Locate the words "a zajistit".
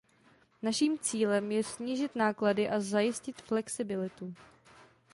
2.69-3.41